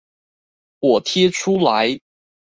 [0.79, 2.01] 我貼出來